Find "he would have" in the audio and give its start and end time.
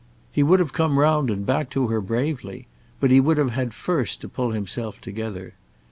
0.31-0.73, 3.11-3.51